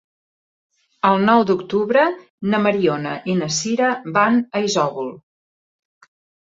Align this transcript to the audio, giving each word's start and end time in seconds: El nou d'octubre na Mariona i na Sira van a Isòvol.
El 1.09 1.19
nou 1.25 1.41
d'octubre 1.49 2.05
na 2.55 2.63
Mariona 2.65 3.13
i 3.35 3.39
na 3.43 3.53
Sira 3.61 3.95
van 4.19 4.43
a 4.59 4.67
Isòvol. 4.71 5.15